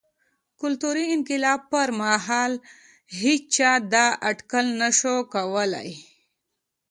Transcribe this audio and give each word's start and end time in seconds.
کلتوري 0.61 1.05
انقلاب 1.15 1.59
پر 1.71 1.87
مهال 1.99 2.53
هېچا 3.21 3.71
دا 3.93 4.05
اټکل 4.29 4.65
نه 4.81 4.89
شوای 4.99 5.23
کولای. 5.33 5.89